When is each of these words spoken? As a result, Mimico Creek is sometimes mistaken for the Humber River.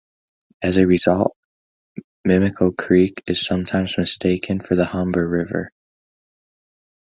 As 0.63 0.77
a 0.77 0.87
result, 0.87 1.37
Mimico 2.27 2.75
Creek 2.75 3.21
is 3.27 3.45
sometimes 3.45 3.99
mistaken 3.99 4.59
for 4.59 4.73
the 4.75 4.85
Humber 4.85 5.27
River. 5.29 5.71